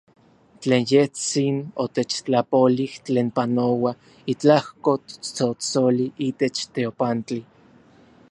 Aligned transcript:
Tlen 0.61 0.83
yejtsin 0.91 1.57
otechtlapolij, 1.83 2.93
tlen 3.05 3.27
panoua 3.37 3.91
itlajko 4.33 4.91
tsotsoli 5.31 6.05
itech 6.27 6.61
teopantli. 6.73 7.41